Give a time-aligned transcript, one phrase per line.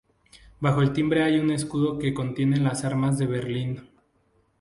[0.59, 3.87] Bajo el timbre hay un escudo que contiene las armas de Benín.